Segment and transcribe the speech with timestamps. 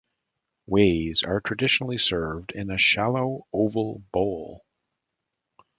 [0.65, 4.65] "Ways" are traditionally served in a shallow oval bowl.